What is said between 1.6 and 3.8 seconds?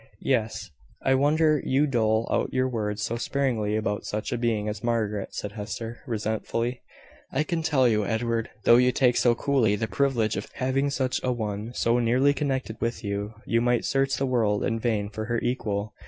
you dole out your words so sparingly